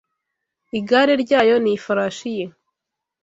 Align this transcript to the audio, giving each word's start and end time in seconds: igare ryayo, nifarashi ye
igare 0.77 1.13
ryayo, 1.23 1.55
nifarashi 1.63 2.29
ye 2.37 2.45